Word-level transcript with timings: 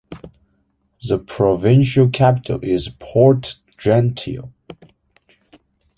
The 1.07 1.19
provincial 1.19 2.09
capital 2.09 2.59
is 2.63 2.89
Port-Gentil. 2.97 4.51